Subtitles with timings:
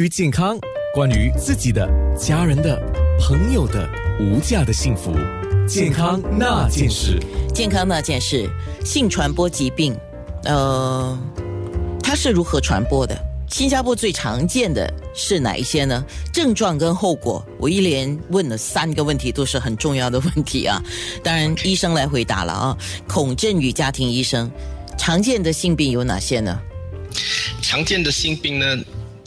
[0.00, 0.56] 于健康，
[0.94, 1.84] 关于自己的、
[2.16, 2.80] 家人的、
[3.18, 3.84] 朋友的
[4.20, 5.12] 无价的幸福，
[5.66, 7.20] 健康那件事。
[7.52, 8.48] 健康那件事，
[8.84, 9.98] 性传播疾病，
[10.44, 11.18] 呃，
[12.00, 13.20] 它是如何传播的？
[13.50, 16.04] 新加坡最常见的是哪一些呢？
[16.32, 20.80] 症状跟后果，我一连问了三个问题，都是很重要的问题啊。
[21.24, 22.78] 当然，医生来回答了啊。
[23.08, 24.48] 孔振宇家庭医生，
[24.96, 26.56] 常见的性病有哪些呢？
[27.60, 28.64] 常见的性病呢？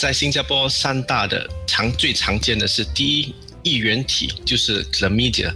[0.01, 5.53] 在新加坡三大的常最常见的是第一衣原体就是 chlamydia，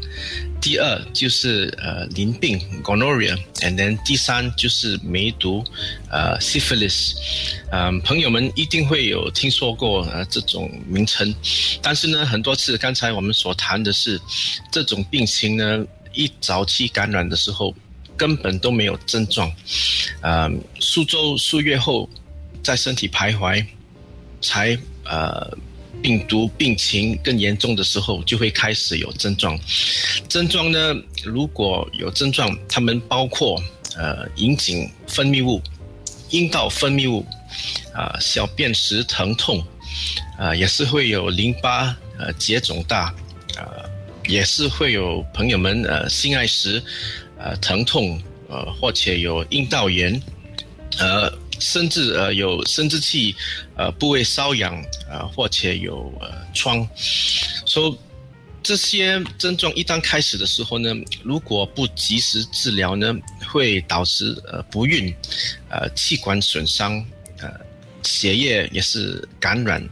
[0.62, 5.64] 第二就是呃淋病 gonorrhea，and then 第三就是梅毒
[6.12, 7.14] 呃 syphilis，
[7.72, 11.34] 嗯朋友们一定会有听说过呃这种名称，
[11.82, 14.22] 但是呢很多次刚才我们所谈的是
[14.72, 15.84] 这种病情呢
[16.14, 17.74] 一早期感染的时候
[18.16, 19.52] 根本都没有症状，
[20.22, 22.08] 嗯数周数月后
[22.62, 23.66] 在身体徘徊。
[24.45, 25.58] 才呃，
[26.02, 29.60] 病毒病情更严重的时候，就会开始有症状。
[30.29, 33.60] 症状呢，如果有症状，它们包括
[33.98, 35.60] 呃，引颈分泌物、
[36.29, 37.26] 阴道分泌物，
[37.93, 39.63] 啊，小便时疼痛，
[40.37, 43.13] 啊，也是会有淋巴呃结肿大，
[43.57, 43.65] 啊，
[44.27, 46.82] 也是会有朋友们呃性爱时
[47.37, 50.21] 呃疼痛，呃，或者有阴道炎，
[50.99, 51.32] 呃。
[51.60, 53.36] 甚至呃有生殖器
[53.76, 56.88] 呃部位瘙痒呃或者有呃疮，
[57.66, 57.98] 说
[58.64, 63.14] 这些症状一旦开始的时候呢，如果不及时治疗呢，
[63.48, 65.14] 会导致呃不孕，
[65.70, 67.06] 呃气管损伤，
[67.40, 67.52] 呃
[68.03, 69.88] 血液也是感染，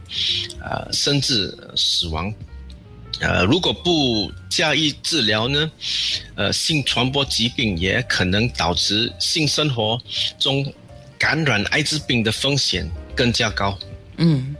[0.60, 2.34] 呃甚至死亡，
[3.20, 5.70] 呃如果不加以治疗呢，
[6.34, 10.00] 呃性传播疾病也可能导致性生活
[10.38, 10.64] 中。
[11.24, 12.86] 感染艾滋病的风险
[13.16, 13.78] 更加高。
[14.18, 14.54] 嗯，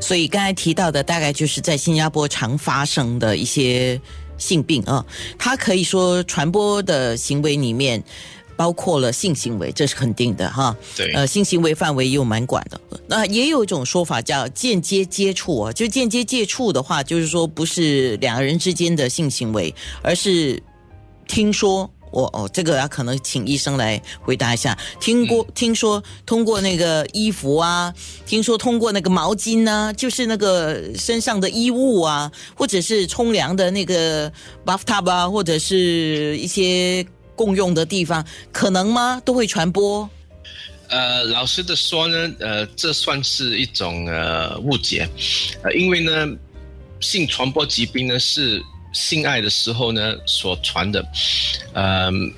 [0.00, 4.00] 所以刚才提到的大概就是在新加坡常发生的一些
[4.36, 5.06] 性病啊，
[5.38, 8.02] 它可以说传播的行为里面
[8.56, 10.76] 包括了性行为，这是肯定的哈。
[10.96, 12.80] 对，呃，性行为范围又蛮广的。
[13.06, 20.60] 那也有一种说法叫间接接触啊，就间接接触的话，就是说不是两个人之间的性行为，而是
[21.28, 21.88] 听说。
[22.12, 24.78] 我哦，这个要可能请医生来回答一下。
[25.00, 27.92] 听过听说通过那个衣服啊，
[28.26, 34.30] 听说通过那个毛巾呢，就是那个身上的衣物啊，或者是冲凉的那个
[34.64, 39.20] bathtub 啊，或者是一些共用的地方，可能吗？
[39.24, 40.08] 都会传播？
[40.88, 45.08] 呃，老实的说呢，呃，这算是一种呃误解，
[45.62, 46.28] 呃，因为呢，
[47.00, 48.62] 性传播疾病呢是。
[48.92, 51.04] 性爱的时候呢，所传的，
[51.72, 52.32] 嗯，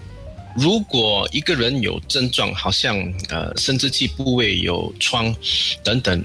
[0.56, 2.97] 如果一个人有症状，好像
[3.28, 5.34] 呃生殖器部位有疮
[5.82, 6.25] 等等，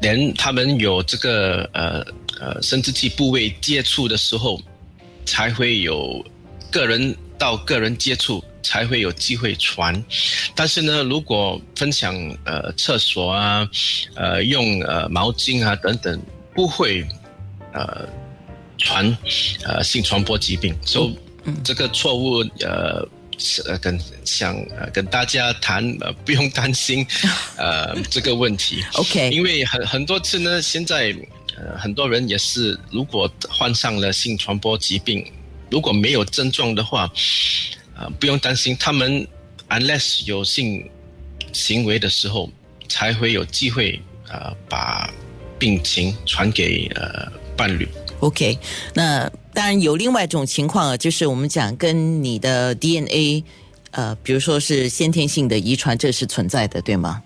[0.00, 2.06] 连他们有这个呃
[2.40, 4.60] 呃生殖器部位接触的时候，
[5.24, 6.24] 才会有
[6.70, 10.04] 个人到个人接触才会有机会传。
[10.54, 13.68] 但是呢，如果分享呃厕所啊，
[14.14, 16.22] 呃用呃毛巾啊等等，
[16.54, 17.04] 不会
[17.72, 18.08] 呃。
[18.78, 19.16] 传
[19.64, 21.18] 呃性传播疾病，所以
[21.64, 23.06] 这个错误呃
[23.38, 27.06] 是跟想呃跟大家谈呃 不用担心
[27.56, 28.84] 呃 这个问题。
[28.94, 31.14] OK，因为很很多次呢，现在
[31.56, 35.24] 呃很多人也是如果患上了性传播疾病，
[35.70, 37.10] 如果没有症状的话，
[37.96, 39.26] 呃不用担心，他们
[39.68, 40.88] unless 有性
[41.52, 42.50] 行为的时候
[42.88, 45.10] 才会有机会呃把
[45.58, 47.88] 病情传给呃伴侣。
[48.20, 48.58] OK，
[48.94, 53.44] 那当然有另外一种情况啊，就是我们讲跟你的 DNA，
[53.90, 57.22] 呃，比如说是先天性的遗传，这是存在的，对吗？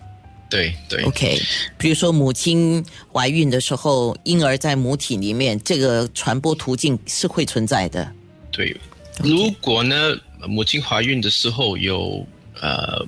[0.49, 1.03] 对对。
[1.05, 1.41] OK，
[1.79, 8.13] 比如说母亲怀孕的时候，婴儿在母体里面，这个传播途径是会存在的。
[8.51, 8.77] 对，
[9.23, 10.17] 如果呢，
[10.49, 12.27] 母亲怀孕的时候有
[12.61, 13.00] 呃。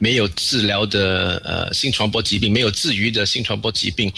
[0.00, 4.10] 没有治疗的呃性传播疾病，没有治愈的性传播疾病，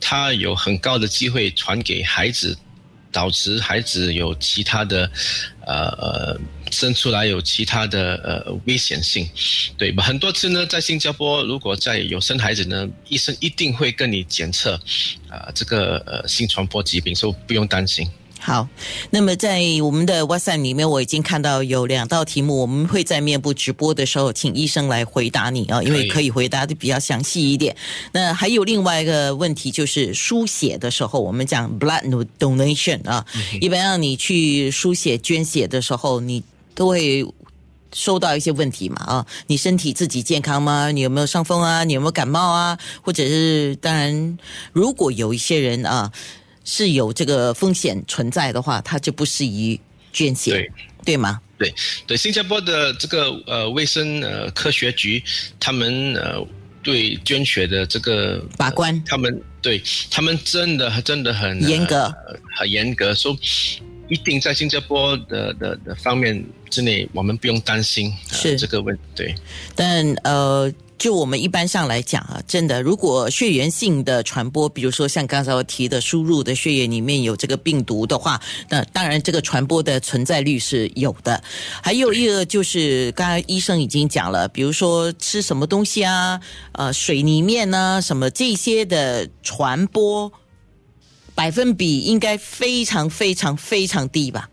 [0.00, 2.56] 它有很高的机会传给孩子，
[3.10, 5.10] 导致孩子有其他的
[5.66, 6.40] 呃呃
[6.70, 9.28] 生出来有其他的呃危险性，
[9.76, 10.04] 对吧？
[10.04, 14.80] 很多次呢，在新加坡，如果在有生孩子呢，医生一定会跟你检测
[15.28, 18.08] 啊这个呃性传播疾病，所以不用担心。
[18.42, 18.66] 好，
[19.10, 27.76] 那么在我们的 WhatsApp 里面，我已经看到有两道题目，我们会在面部直播的时候，请医生来回答你啊，因为可以回答的比较详细一点。
[28.12, 33.24] 那还有另外一个问题，就是输血的时候，我们讲 blood donation 啊，
[33.60, 36.42] 一般让你去输血捐血的时候，你
[36.74, 37.22] 都会
[37.92, 40.90] 收到一些问题嘛啊，你身体自己健康吗？
[40.90, 41.84] 你有没有伤风啊？
[41.84, 42.78] 你有没有感冒啊？
[43.02, 44.38] 或者是当然，
[44.72, 46.10] 如果有一些人啊
[46.72, 49.80] 是有这个风险存在的话，它就不适宜
[50.12, 50.70] 捐血，对。
[51.04, 51.40] 对吗？
[51.58, 51.74] 对。
[52.06, 55.20] 对，新加坡的这个呃卫生呃科学局，
[55.58, 56.46] 他们呃
[56.80, 58.94] 对捐血的这个把关。
[58.94, 61.96] 呃他们对他们真的真的很严格。
[62.28, 63.36] 呃很严格，说
[64.08, 68.56] 一定在新加坡的的的方面之内，我们不用担心、呃、是。
[68.56, 69.34] 这个问对。
[69.74, 78.38] 但呃，就我们一般上来讲啊，真的，如果血源性的传播，比如说像刚才我提的，输入的血液里面有这个病毒的话，
[78.68, 81.42] 那当然这个传播的存在率是有的。
[81.82, 86.38] 还有一个就是，刚才医生已经讲了，比如说吃什么东西啊，
[86.72, 90.30] 呃，水里面呢，什么这些的传播
[91.34, 94.50] 百分比应该非常非常非常低吧？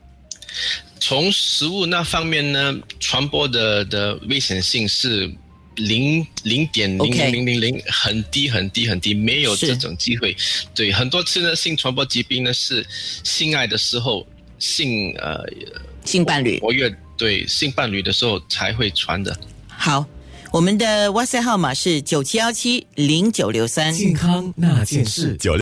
[1.02, 5.30] 从食物那方面呢，传播的的危险性是
[5.78, 10.36] 零零点零零零零零，很低很低很低，没有这种机会。
[10.76, 12.86] 对，很多次呢，性传播疾病呢是
[13.24, 14.28] 性爱的时候，
[14.60, 15.44] 性呃
[16.04, 19.36] 性伴侣活跃对性伴侣的时候才会传的。
[19.68, 20.06] 好。
[20.54, 23.94] 我们的 WhatsApp 号码是九七幺七零九六三。
[23.94, 25.36] 健康那件事。
[25.38, 25.54] 九